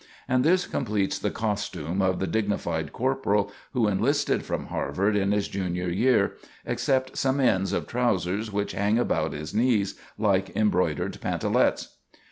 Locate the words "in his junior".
5.15-5.89